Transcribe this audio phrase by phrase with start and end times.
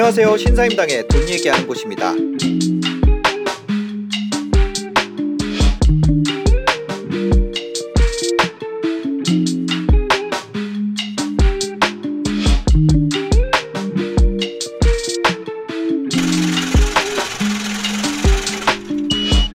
[0.00, 0.36] 안녕하세요.
[0.36, 2.12] 신사임당의 돈 얘기하는 곳입니다.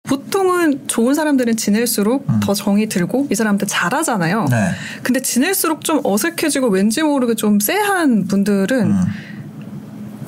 [0.05, 2.39] 보통은 좋은 사람들은 지낼수록 음.
[2.41, 4.47] 더 정이 들고 이 사람들 잘하잖아요.
[4.49, 4.71] 네.
[5.03, 9.28] 근데 지낼수록 좀 어색해지고 왠지 모르게 좀 쎄한 분들은 음.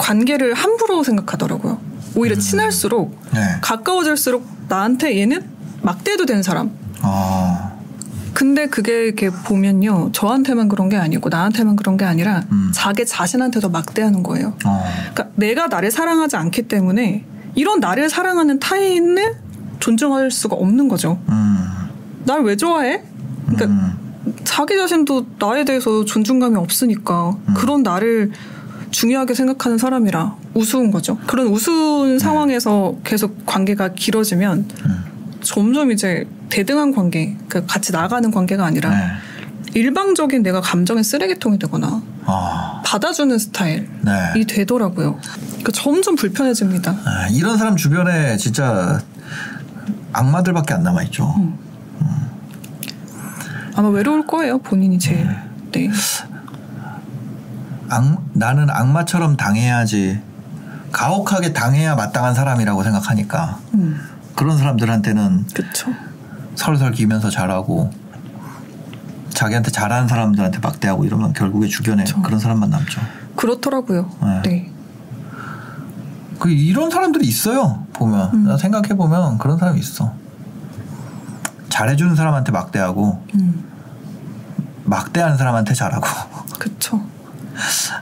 [0.01, 1.79] 관계를 함부로 생각하더라고요.
[2.17, 3.41] 오히려 친할수록 네.
[3.61, 5.45] 가까워질수록 나한테 얘는
[5.83, 6.71] 막대도 되는 사람.
[7.03, 7.79] 어.
[8.33, 10.11] 근데 그게 이렇게 보면요.
[10.13, 12.71] 저한테만 그런 게 아니고 나한테만 그런 게 아니라 음.
[12.73, 14.55] 자기 자신한테도 막대하는 거예요.
[14.65, 14.85] 어.
[15.13, 19.37] 그러니까 내가 나를 사랑하지 않기 때문에 이런 나를 사랑하는 타인을
[19.81, 21.21] 존중할 수가 없는 거죠.
[21.29, 21.67] 음.
[22.25, 23.03] 날왜 좋아해?
[23.47, 24.35] 그러니까 음.
[24.45, 27.55] 자기 자신도 나에 대해서 존중감이 없으니까 음.
[27.55, 28.31] 그런 나를
[28.91, 31.19] 중요하게 생각하는 사람이라 우스운 거죠.
[31.27, 35.05] 그런 우스운 상황에서 계속 관계가 길어지면 음.
[35.42, 39.06] 점점 이제 대등한 관계, 그러니까 같이 나가는 관계가 아니라 네.
[39.74, 42.83] 일방적인 내가 감정의 쓰레기통이 되거나 어.
[42.84, 44.46] 받아주는 스타일이 네.
[44.46, 45.18] 되더라고요.
[45.48, 46.91] 그러니까 점점 불편해집니다.
[47.05, 49.00] 아, 이런 사람 주변에 진짜
[50.12, 51.33] 악마들밖에 안 남아 있죠.
[51.38, 51.58] 음.
[53.77, 55.24] 아마 외로울 거예요, 본인이 제일.
[55.72, 55.91] 네.
[57.91, 60.20] 악, 나는 악마처럼 당해야지
[60.92, 64.00] 가혹하게 당해야 마땅한 사람이라고 생각하니까 음,
[64.34, 65.92] 그런 사람들한테는 그쵸.
[66.55, 67.91] 설설 기면서 잘하고
[69.30, 72.22] 자기한테 잘하는 사람들한테 막대하고 이러면 결국에 주변에 그쵸.
[72.22, 73.00] 그런 사람만 남죠.
[73.36, 74.11] 그렇더라고요.
[74.22, 74.42] 네.
[74.42, 74.72] 네.
[76.38, 77.86] 그 이런 사람들이 있어요.
[77.92, 78.44] 보면 음.
[78.44, 80.14] 나 생각해 보면 그런 사람이 있어.
[81.68, 83.64] 잘해주는 사람한테 막대하고 음,
[84.84, 86.06] 막대하는 사람한테 잘하고
[86.58, 87.00] 그쵸.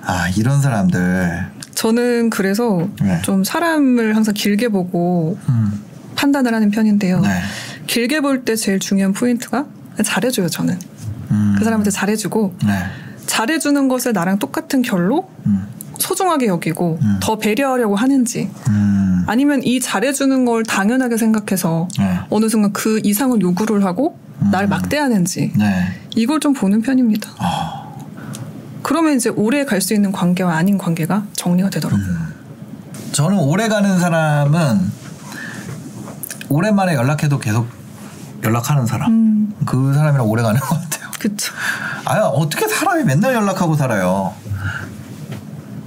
[0.04, 3.20] 아 이런 사람들 저는 그래서 네.
[3.22, 5.80] 좀 사람을 항상 길게 보고 음,
[6.16, 7.20] 판단을 하는 편인데요.
[7.20, 7.40] 네.
[7.86, 9.66] 길게 볼 때 제일 중요한 포인트가
[10.04, 10.78] 잘해줘요, 저는.
[11.30, 12.72] 음, 그 사람한테 잘해주고, 네.
[13.26, 15.66] 잘해주는 것을 나랑 똑같은 결로 음,
[15.98, 17.16] 소중하게 여기고 음.
[17.20, 22.18] 더 배려하려고 하는지 음, 아니면 이 잘해주는 걸 당연하게 생각해서 네.
[22.30, 24.18] 어느 순간 그 이상을 요구를 하고
[24.50, 24.70] 날 음.
[24.70, 25.84] 막대하는지 네.
[26.16, 27.30] 이걸 좀 보는 편입니다.
[27.38, 27.77] 아,
[28.82, 32.06] 그러면 이제 오래 갈 수 있는 관계와 아닌 관계가 정리가 되더라고요.
[32.06, 32.34] 음.
[33.12, 34.90] 저는 오래 가는 사람은
[36.48, 37.68] 오랜만에 연락해도 계속
[38.44, 39.10] 연락하는 사람.
[39.12, 41.10] 음, 그 사람이랑 오래 가는 것 같아요.
[41.18, 41.52] 그쵸.
[42.04, 44.34] 아 어떻게 사람이 맨날 연락하고 살아요.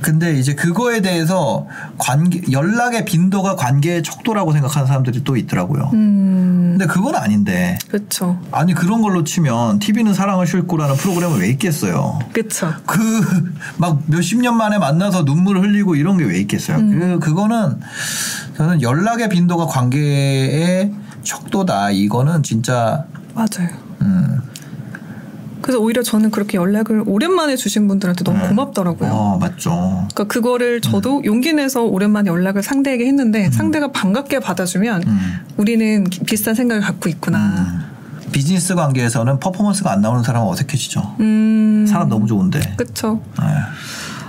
[0.02, 1.68] 근데 이제 그거에 대해서
[1.98, 5.92] 관계 연락의 빈도가 관계의 척도라고 생각하는 사람들이 또 있더라고요.
[5.94, 8.40] 음, 근데 그건 아닌데 그쵸.
[8.52, 12.20] 아니 그런 걸로 치면 TV는 사랑을 싣고라는 프로그램을 왜 있겠어요.
[12.34, 12.74] 그쵸.
[12.88, 16.78] 그막 몇십 년 만에 만나서 눈물 을 흘리고 이런 게 왜 있겠어요.
[16.78, 17.20] 음.
[17.20, 17.80] 그 그거는
[18.56, 20.92] 저는 연락의 빈도가 관계의
[21.24, 21.92] 척도다.
[21.92, 23.70] 이거는 진짜 맞아요.
[24.02, 24.42] 음.
[25.62, 28.48] 그래서 오히려 저는 그렇게 연락을 오랜만에 주신 분들한테 너무 네.
[28.50, 29.10] 고맙더라고요.
[29.12, 29.70] 어 맞죠.
[30.14, 35.20] 그러니까 그거를 저도 용기 내서 오랜만에 연락을 상대에게 했는데 상대가 반갑게 받아주면 음.
[35.58, 37.38] 우리는 기- 비슷한 생각을 갖고 있구나.
[37.40, 38.32] 음.
[38.32, 41.16] 비즈니스 관계에서는 퍼포먼스가 안 나오는 사람은 어색해지죠.
[41.20, 41.86] 음.
[41.88, 42.60] 사람 너무 좋은데.
[43.40, 43.46] 네.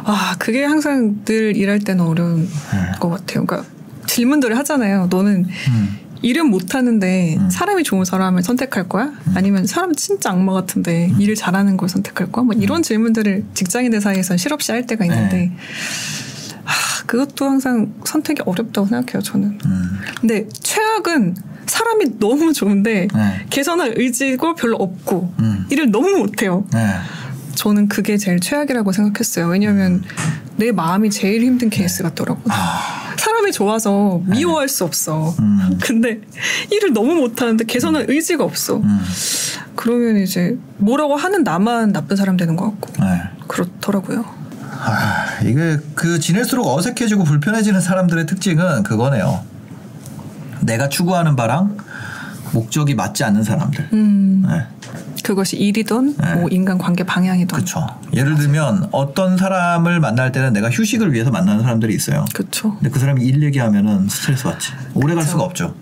[0.04, 2.92] 아, 그게 항상 늘 일할 때는 어려운 네.
[2.98, 3.46] 것 같아요.
[3.46, 3.64] 그러니까
[4.06, 5.06] 질문들을 하잖아요.
[5.08, 5.98] 너는 음.
[6.22, 7.50] 일은 못하는데 음.
[7.50, 9.12] 사람이 좋은 사람을 선택할 거야?
[9.34, 11.20] 아니면 사람 진짜 악마 같은데 음.
[11.20, 12.44] 일을 잘하는 걸 선택할 거야?
[12.44, 15.56] 뭐 이런 질문들을 직장인들 사이에서 실없이 할 때가 있는데 네.
[16.64, 16.70] 아,
[17.06, 19.22] 그것도 항상 선택이 어렵다고 생각해요.
[19.22, 19.58] 저는.
[19.64, 19.98] 음.
[20.20, 21.34] 근데 최악은
[21.66, 23.46] 사람이 너무 좋은데 네.
[23.50, 25.66] 개선할 의지가 별로 없고 음.
[25.70, 26.64] 일을 너무 못해요.
[26.72, 26.94] 네.
[27.54, 29.48] 저는 그게 제일 최악이라고 생각했어요.
[29.48, 30.02] 왜냐하면
[30.56, 32.44] 내 마음이 제일 힘든 케이스 같더라고요.
[33.16, 35.34] 사람이 좋아서 미워할 수 없어.
[35.38, 35.78] 음.
[35.82, 36.20] 근데
[36.70, 38.76] 일을 너무 못하는데 개선할 의지가 없어.
[38.76, 39.00] 음.
[39.76, 43.22] 그러면 이제 뭐라고 하는 나만 나쁜 사람 되는 것 같고 네.
[43.48, 44.24] 그렇더라고요.
[44.84, 49.44] 아, 이게 그 지낼수록 어색해지고 불편해지는 사람들의 특징은 그거네요.
[50.60, 51.76] 내가 추구하는 바랑
[52.52, 53.88] 목적이 맞지 않는 사람들.
[53.92, 54.66] 음, 네.
[55.22, 56.34] 그것이 일이든 네.
[56.34, 57.86] 뭐 인간 관계 방향이든 그렇죠.
[58.12, 62.24] 예를 들면 어떤 사람을 만날 때는 내가 휴식을 위해서 만나는 사람들이 있어요.
[62.34, 62.74] 그렇죠.
[62.74, 64.72] 근데 그 사람이 일 얘기하면은 스트레스 받지.
[64.94, 65.32] 오래 갈 그쵸.
[65.32, 65.74] 수가 없죠.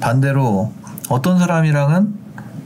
[0.00, 0.72] 반대로
[1.08, 2.14] 어떤 사람이랑은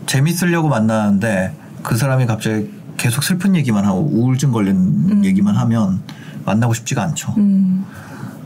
[0.07, 5.25] 재밌으려고 만나는데 그 사람이 갑자기 계속 슬픈 얘기만 하고 우울증 걸린 음.
[5.25, 6.01] 얘기만 하면
[6.45, 7.35] 만나고 싶지가 않죠.
[7.39, 7.85] 음,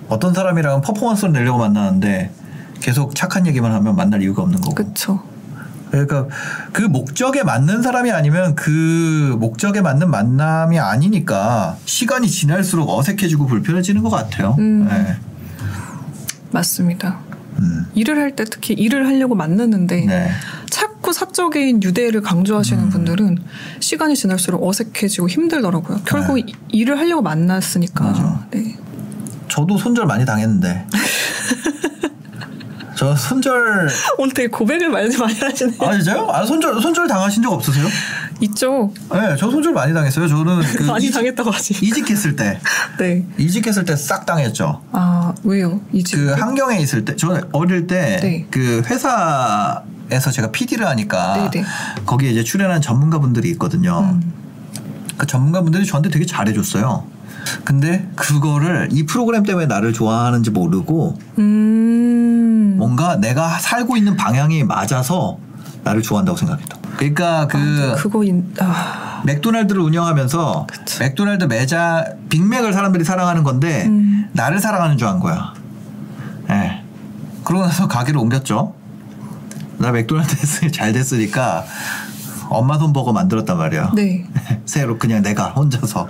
[0.08, 2.30] 어떤 사람이랑은 퍼포먼스를 내려고 만나는데
[2.80, 4.74] 계속 착한 얘기만 하면 만날 이유가 없는 거고.
[4.74, 5.22] 그렇죠.
[6.04, 6.26] 그러니까
[6.72, 14.10] 그 목적에 맞는 사람이 아니면 그 목적에 맞는 만남이 아니니까 시간이 지날수록 어색해지고 불편해지는 것
[14.10, 14.56] 같아요.
[14.58, 14.86] 음.
[14.88, 15.16] 네.
[16.50, 17.20] 맞습니다.
[17.60, 17.86] 음.
[17.94, 20.30] 일을 할 때 특히 일을 하려고 만났는데 네.
[20.70, 22.90] 자꾸 사적인 유대를 강조하시는 음.
[22.90, 23.38] 분들은
[23.78, 26.00] 시간이 지날수록 어색해지고 힘들더라고요.
[26.04, 28.46] 결국 이- 일을 하려고 만났으니까.
[28.50, 28.62] 네.
[28.62, 28.76] 네.
[29.48, 30.86] 저도 손절 많이 당했는데.
[32.96, 33.88] 저 손절
[34.18, 35.76] 오늘 되게 고백을 많이 많이 하시네요.
[35.80, 36.28] 아 진짜요?
[36.30, 37.86] 아 손절 손절 당하신 적 없으세요?
[38.40, 38.92] 있죠.
[39.12, 40.28] 네, 저 손절 많이 당했어요.
[40.28, 41.74] 저는 그 많이 이직- 당했다고 하지.
[41.84, 42.60] 이직했을 때
[42.98, 43.24] 네.
[43.38, 44.80] 이직했을 때 싹 당했죠.
[44.92, 45.80] 아 왜요?
[45.92, 46.16] 이직.
[46.16, 48.46] 그 한경에 있을 때 저는 어릴 때 네.
[48.50, 51.64] 그 회사에서 제가 PD를 하니까 네네.
[52.06, 54.00] 거기에 이제 출연한 전문가분들이 있거든요.
[54.00, 54.32] 음.
[55.16, 57.12] 그 전문가분들이 저한테 되게 잘해줬어요.
[57.64, 61.93] 근데 그거를 이 프로그램 때문에 나를 좋아하는지 모르고 음.
[62.84, 65.38] 뭔가 내가 살고 있는 방향이 맞아서
[65.84, 66.76] 나를 좋아한다고 생각했다.
[66.98, 71.02] 그러니까 그 아, 그거 인, 아, 맥도날드를 운영하면서 그쵸.
[71.02, 74.28] 맥도날드 매장 빅맥을 사람들이 사랑하는 건데 음.
[74.32, 75.54] 나를 사랑하는 줄 안 거야.
[76.50, 76.82] 예.
[77.42, 78.74] 그러고 나서 가게를 옮겼죠.
[79.78, 81.64] 나 맥도날드 잘 됐으니까
[82.50, 83.92] 엄마 손버거 만들었단 말이야.
[83.94, 84.26] 네.
[84.66, 86.06] 새로 그냥 내가 혼자서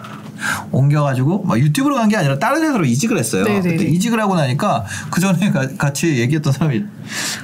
[0.72, 3.44] 옮겨가지고 막 유튜브로 간 게 아니라 다른 회사로 이직을 했어요.
[3.44, 3.68] 네네네.
[3.76, 6.84] 근데 이직을 하고 나니까 그 전에 같이 얘기했던 사람이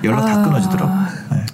[0.05, 0.43] 연락 다 아.
[0.45, 0.93] 끊어지더라고.
[1.33, 1.47] 네.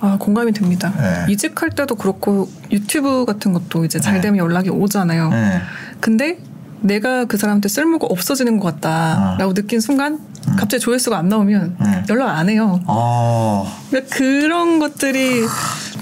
[0.00, 0.92] 아 공감이 됩니다.
[0.96, 1.32] 네.
[1.32, 4.20] 이직할 때도 그렇고 유튜브 같은 것도 이제 잘 네.
[4.20, 5.30] 되면 연락이 오잖아요.
[5.30, 5.60] 네.
[6.00, 6.38] 근데
[6.80, 10.18] 내가 그 사람한테 쓸모가 없어지는 것 같다라고 느낀 순간
[10.58, 11.84] 갑자기 조회수가 안 나오면 음.
[11.84, 12.02] 네.
[12.10, 12.80] 연락 안 해요.
[12.86, 13.66] 어.
[13.90, 15.42] 그러니까 그런 것들이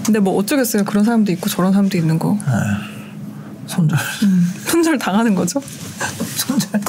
[0.05, 0.83] 근데 뭐 어쩌겠어요.
[0.83, 2.37] 그런 사람도 있고 저런 사람도 있는 거.
[3.73, 3.97] 손절.
[4.23, 5.61] 음, 손절 당하는 거죠.
[6.37, 6.81] 손절.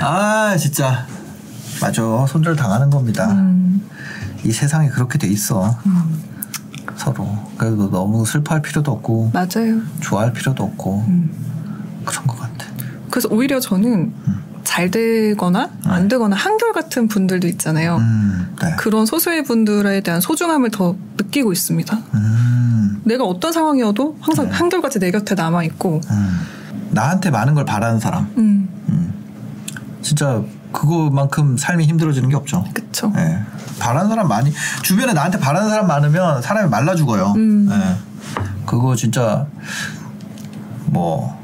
[0.00, 1.06] 아 진짜
[1.80, 3.30] 맞아 손절 당하는 겁니다.
[3.32, 3.82] 음,
[4.44, 5.76] 이 세상이 그렇게 돼 있어.
[5.86, 6.22] 음,
[6.96, 7.26] 서로
[7.56, 9.80] 그래도 너무 슬퍼할 필요도 없고 맞아요.
[10.00, 11.30] 좋아할 필요도 없고 음.
[12.04, 12.66] 그런 것 같아.
[13.10, 14.12] 그래서 오히려 저는
[14.64, 17.96] 잘 되거나 안 되거나 한결 같은 분들도 있잖아요.
[17.96, 18.74] 음, 네.
[18.78, 21.98] 그런 소수의 분들에 대한 소중함을 더 느끼고 있습니다.
[23.06, 24.52] 음, 내가 어떤 상황이어도 항상 네.
[24.52, 26.40] 한결같이 내 곁에 남아 있고, 음.
[26.90, 28.24] 나한테 많은 걸 바라는 사람.
[28.36, 29.14] 음, 음.
[30.02, 30.42] 진짜
[30.72, 32.64] 그거만큼 삶이 힘들어지는 게 없죠.
[32.74, 33.12] 그쵸.
[33.16, 33.38] 예.
[33.78, 37.32] 바라는 사람 많이 주변에 나한테 바라는 사람 많으면 사람이 말라 죽어요.
[37.36, 37.68] 음.
[37.70, 37.96] 예.
[38.66, 39.46] 그거 진짜
[40.86, 41.36] 뭐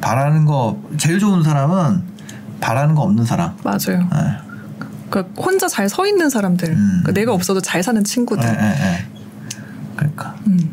[0.00, 2.02] 바라는 거 제일 좋은 사람은
[2.60, 3.56] 바라는 거 없는 사람.
[3.64, 4.08] 맞아요.
[4.14, 4.52] 예.
[5.10, 7.00] 그러니까 혼자 잘 서 있는 사람들, 음.
[7.02, 8.44] 그러니까 내가 없어도 잘 사는 예, 친구들.
[8.44, 8.54] 예, 예.
[8.54, 9.11] 그러니까
[10.52, 10.72] 음,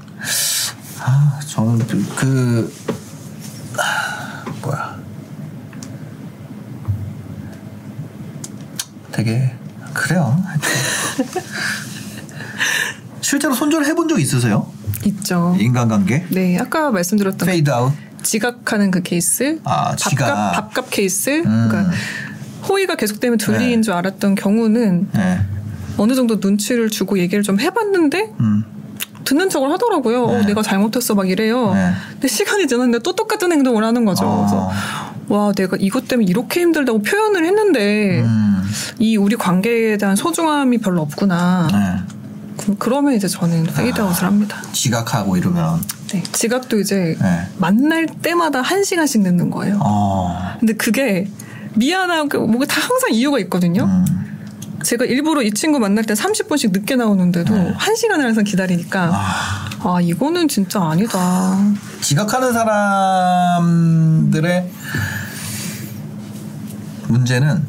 [1.00, 2.74] 아 저는 그, 그
[3.78, 5.00] 아, 뭐야
[9.12, 9.54] 되게
[9.94, 10.38] 그래요.
[13.22, 14.72] 실제로 손절 해본 적 있으세요?
[15.06, 15.56] 있죠.
[15.60, 16.28] 인간관계?
[16.30, 17.94] 네, 아까 말씀드렸던 페이드 아웃?
[18.24, 20.28] 지각하는 그 케이스, 아, 지각.
[20.28, 21.68] 밥값, 밥값 케이스, 음.
[21.70, 21.92] 그러니까
[22.68, 23.82] 호의가 계속되면 둘리인 네.
[23.82, 25.40] 줄 알았던 경우는 네.
[25.98, 28.64] 어느 정도 눈치를 주고 얘기를 좀 해봤는데 음.
[29.30, 30.24] 듣는 척을 하더라고요.
[30.26, 30.46] 어, 네.
[30.48, 31.74] 내가 잘못했어 막 이래요.
[31.74, 31.92] 네.
[32.14, 34.26] 근데 시간이 지났는데 또 똑같은 행동을 하는 거죠.
[34.26, 34.38] 어.
[34.40, 34.72] 그래서
[35.28, 38.64] 와 내가 이것 때문에 이렇게 힘들다고 표현을 했는데 음.
[38.98, 41.68] 이 우리 관계에 대한 소중함이 별로 없구나.
[41.72, 42.16] 네.
[42.58, 44.58] 그- 그러면 이제 저는 페이드아웃을 합니다.
[44.74, 45.80] 지각하고 이러면
[46.12, 46.24] 네.
[46.32, 47.42] 지각도 이제 네.
[47.58, 49.80] 만날 때마다 한 시간씩 늦는 거예요.
[49.84, 50.56] 어.
[50.60, 51.28] 근데 그게
[51.76, 53.84] 미안하고 뭔가 다 항상 이유가 있거든요.
[53.84, 54.19] 음.
[54.84, 57.74] 제가 일부러 이 친구 만날 때 30분씩 늦게 나오는데도 네.
[57.76, 59.70] 한 시간을 항상 기다리니까 아.
[59.82, 61.58] 아 이거는 진짜 아니다.
[62.02, 62.54] 지각하는
[63.62, 64.70] 사람들의
[67.08, 67.66] 문제는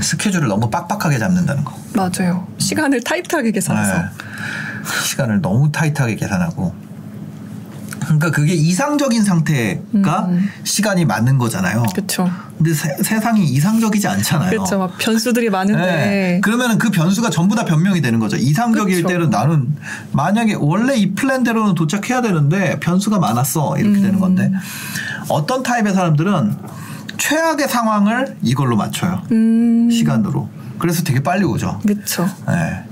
[0.00, 1.76] 스케줄을 너무 빡빡하게 잡는다는 거.
[1.94, 2.46] 맞아요.
[2.58, 3.98] 시간을 타이트하게 계산해서.
[3.98, 4.04] 네.
[5.04, 6.74] 시간을 너무 타이트하게 계산하고.
[8.08, 10.48] 그러니까 그게 이상적인 상태가 음.
[10.64, 11.84] 시간이 맞는 거잖아요.
[11.94, 12.30] 그렇죠.
[12.56, 14.50] 근데 세, 상이 이상적이지 않잖아요.
[14.50, 14.78] 그렇죠.
[14.78, 16.40] 막 변수들이 많은데 네.
[16.42, 18.36] 그러면은 그 변수가 전부 다 변명이 되는 거죠.
[18.36, 19.08] 이상적일 그쵸.
[19.08, 19.76] 때는 나는
[20.12, 24.02] 만약에 원래 이 플랜대로는 도착해야 되는데 변수가 많았어 이렇게 음.
[24.02, 24.50] 되는 건데
[25.28, 26.56] 어떤 타입의 사람들은
[27.18, 29.22] 최악의 상황을 이걸로 맞춰요.
[29.30, 29.90] 음.
[29.90, 30.48] 시간으로.
[30.78, 31.80] 그래서 되게 빨리 오죠.
[31.82, 32.28] 그렇죠.
[32.46, 32.84] 네.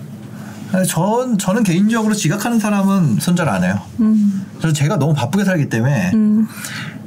[0.89, 3.81] 전 저는 개인적으로 지각하는 사람은 손절 안 해요.
[4.01, 4.45] 음.
[4.61, 6.47] 저는 제가 너무 바쁘게 살기 때문에 음.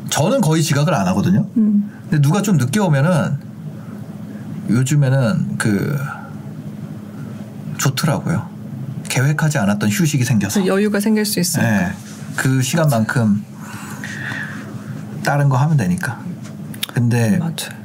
[0.09, 1.45] 저는 거의 지각을 안 하거든요.
[1.57, 1.89] 음.
[2.09, 3.37] 근데 누가 좀 늦게 오면은
[4.69, 5.97] 요즘에는 그
[7.77, 8.47] 좋더라고요.
[9.09, 10.61] 계획하지 않았던 휴식이 생겨서.
[10.61, 11.63] 그래서 여유가 생길 수 있어요.
[11.63, 11.91] 네.
[12.35, 13.43] 그 시간만큼
[15.23, 16.19] 다른 거 하면 되니까.
[16.93, 17.79] 근데 맞아요.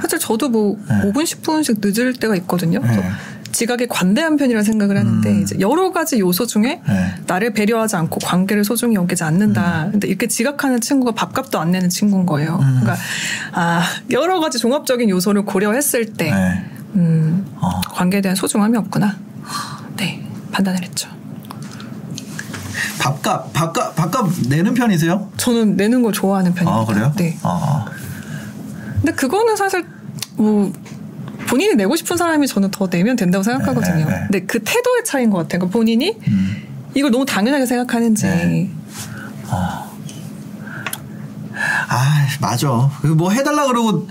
[0.00, 1.10] 사실 저도 뭐 네.
[1.10, 2.80] 5분 10분씩 늦을 때가 있거든요.
[2.80, 3.02] 네.
[3.50, 5.40] 지각에 관대한 편이라 생각을 하는데 음.
[5.40, 7.14] 이제 여러 가지 요소 중에 네.
[7.26, 9.86] 나를 배려하지 않고 관계를 소중히 여기지 않는다.
[9.86, 9.92] 음.
[9.92, 12.58] 근데 이렇게 지각하는 친구가 밥값도 안 내는 친구인 거예요.
[12.58, 12.94] 그러니까
[13.52, 16.64] 아 여러 가지 종합적인 요소를 고려했을 때 네.
[16.96, 17.80] 음, 어.
[17.92, 19.16] 관계에 대한 소중함이 없구나.
[19.96, 21.08] 네 판단을 했죠.
[23.00, 25.30] 밥값 밥값 밥값 내는 편이세요?
[25.38, 26.80] 저는 내는 걸 좋아하는 편입니다.
[26.80, 27.14] 아 그래요?
[27.16, 27.38] 네.
[27.42, 27.86] 아,
[29.00, 29.86] 근데 그거는 사실
[30.38, 30.72] 뭐
[31.46, 34.04] 본인이 내고 싶은 사람이 저는 더 내면 된다고 생각하거든요.
[34.06, 34.20] 네, 네.
[34.30, 35.60] 근데 그 태도의 차이인 것 같아요.
[35.60, 36.56] 그러니까 본인이 음.
[36.94, 38.26] 이걸 너무 당연하게 생각하는지.
[38.26, 38.70] 네.
[41.88, 42.90] 아 맞아.
[43.00, 44.06] 그뭐 해달라 그러고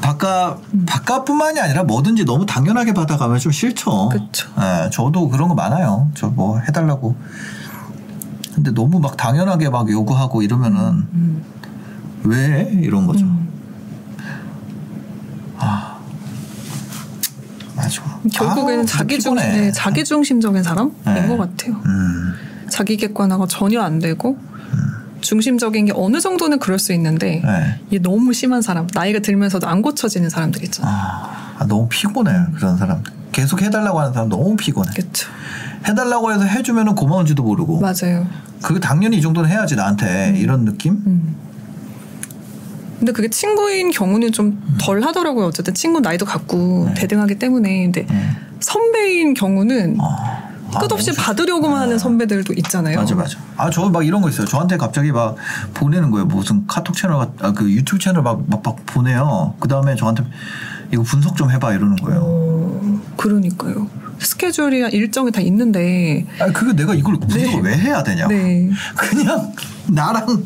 [0.00, 4.08] 밥값 밥값뿐만이 아니라 뭐든지 너무 당연하게 받아가면 좀 싫죠.
[4.10, 4.48] 그쵸.
[4.58, 6.10] 예, 저도 그런 거 많아요.
[6.14, 7.16] 저 뭐 해달라고.
[8.54, 10.78] 근데 너무 막 당연하게 막 요구하고 이러면은
[11.12, 11.42] 음.
[12.24, 13.24] 왜 이런 거죠.
[13.24, 13.45] 음.
[17.86, 18.20] 맞아.
[18.32, 19.18] 결국에는 아, 자기.
[19.18, 21.26] 중심, 네, 자기 중심적인 사람인 네.
[21.26, 21.80] 것 같아요.
[21.84, 22.34] 음.
[22.68, 24.38] 자기 객관화가 전혀 안 되고
[25.20, 27.80] 중심적인 게 어느 정도는 그럴 수 있는데 네.
[27.88, 30.94] 이게 너무 심한 사람, 나이가 들면서도 안 고쳐지는 사람들 있잖아요.
[30.94, 33.02] 아, 아, 너무 피곤해 그런 사람.
[33.32, 34.90] 계속 해달라고 하는 사람 너무 피곤해.
[34.92, 35.28] 그렇죠.
[35.86, 37.80] 해달라고 해서 해주면은 고마운지도 모르고.
[37.80, 38.26] 맞아요.
[38.62, 40.94] 그게 당연히 이 정도는 해야지 나한테 이런 느낌?
[41.06, 41.36] 음.
[42.98, 45.46] 근데 그게 친구인 경우는 좀 덜 하더라고요.
[45.46, 47.84] 어쨌든 친구 나이도 같고 대등하기 때문에.
[47.84, 48.30] 근데 네.
[48.60, 52.98] 선배인 경우는 아, 아, 끝없이 받으려고만 하는 선배들도 있잖아요.
[52.98, 53.38] 맞아 맞아.
[53.56, 54.46] 아 저 막 이런 거 있어요.
[54.46, 55.36] 저한테 갑자기 막
[55.74, 56.26] 보내는 거예요.
[56.26, 59.54] 무슨 카톡 채널 같- 아, 그 유튜브 채널 막, 막, 막 보내요.
[59.60, 60.24] 그 다음에 저한테
[60.92, 62.20] 이거 분석 좀 해봐 이러는 거예요.
[62.22, 63.88] 어, 그러니까요.
[64.18, 66.26] 스케줄이나 일정이 다 있는데.
[66.38, 68.28] 아 그게 내가 이걸 분석을 왜 해야 되냐?
[68.28, 68.70] 네.
[68.96, 69.52] 그냥
[69.88, 70.44] 나랑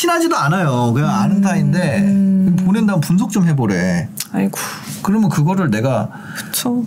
[0.00, 0.92] 친하지도 않아요.
[0.94, 2.56] 그냥 아는 사이인데 음.
[2.64, 4.08] 보낸다면 분석 좀 해보래.
[4.32, 4.58] 아이고,
[5.02, 6.86] 그러면 그거를 내가 그쵸.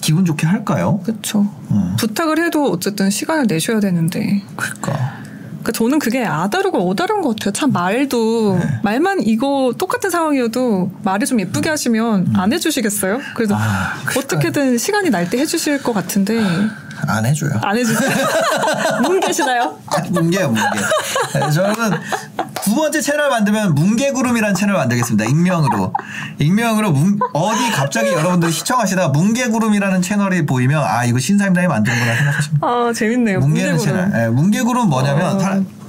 [0.00, 1.00] 기분 좋게 할까요?
[1.04, 1.46] 그쵸.
[1.70, 1.94] 음.
[1.98, 4.42] 부탁을 해도 어쨌든 시간을 내셔야 되는데.
[4.56, 5.18] 그러니까.
[5.58, 7.52] 그러니까 저는 그게 아다르고 어다른 것 같아요.
[7.52, 8.80] 참 말도 네.
[8.82, 13.20] 말만 이거 똑같은 상황이어도 말을 좀 예쁘게 하시면 안 해주시겠어요?
[13.34, 13.60] 그래도 음.
[13.60, 13.94] 아.
[14.16, 16.42] 어떻게든 시간이 날 때 해주실 것 같은데
[17.06, 17.50] 안 해줘요.
[17.62, 18.10] 안 해주세요.
[19.02, 19.78] 뭉개시나요?
[19.86, 20.80] 아, 뭉개요, 뭉개.
[21.34, 21.74] 네, 저는
[22.62, 25.24] 두 번째 채널 만들면 뭉개구름이라는 채널 만들겠습니다.
[25.30, 25.92] 익명으로.
[26.38, 32.92] 익명으로 뭉, 어디 갑자기 여러분들 시청하시다가 뭉개구름이라는 채널이 보이면 아, 이거 신사임당이 만드는구나 생각하시면 아
[32.92, 33.40] 재밌네요.
[33.40, 34.10] 뭉개는 뭉개구름.
[34.10, 34.22] 채널.
[34.24, 35.38] 예, 뭉개구름 뭐냐면 어.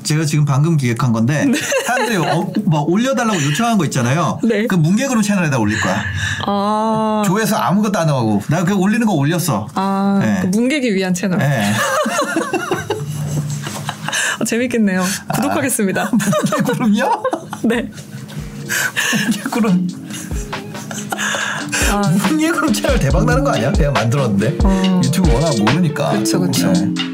[0.10, 1.46] 제가 지금 방금 기획한 건데
[1.86, 4.40] 사람들이 어, 막 올려달라고 요청한 거 있잖아요.
[4.44, 4.66] 네.
[4.66, 6.02] 그 뭉개구름 채널에다 올릴 거야.
[6.48, 9.68] 아, 조회수 아무것도 안 나오고 나 그 올리는 거 올렸어.
[9.76, 10.40] 아 네.
[10.42, 11.40] 그 뭉개기 위한 채널.
[11.42, 11.72] 예.
[14.40, 15.04] 아, 재밌겠네요.
[15.36, 16.10] 구독하겠습니다.
[16.12, 17.24] 뭉개구름요?
[17.66, 17.90] 네.
[19.26, 19.88] 뭉개구름.
[21.92, 23.72] 아, 뭉개구름 채널 대박 나는 거 아니야?
[23.74, 25.02] 내가 만들었는데 어.
[25.04, 26.12] 유튜브 워낙 모르니까.
[26.14, 26.44] 그쵸.
[26.48, 27.09] 예.